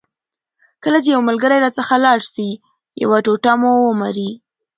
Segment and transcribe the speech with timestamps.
[0.83, 2.47] کله چي یو ملګری راڅخه لاړ سي
[3.03, 4.29] یو ټوټه مو ومري.